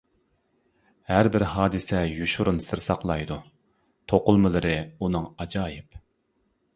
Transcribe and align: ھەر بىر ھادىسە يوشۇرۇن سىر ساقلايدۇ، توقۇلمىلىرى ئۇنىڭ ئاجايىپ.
ھەر 1.09 1.27
بىر 1.33 1.43
ھادىسە 1.51 1.99
يوشۇرۇن 2.11 2.57
سىر 2.67 2.81
ساقلايدۇ، 2.85 3.37
توقۇلمىلىرى 4.15 4.73
ئۇنىڭ 4.81 5.29
ئاجايىپ. 5.39 6.01